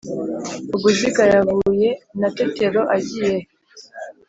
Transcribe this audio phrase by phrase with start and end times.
[0.69, 1.89] Vuguziga yahuye
[2.19, 3.41] na Tetero agiye he?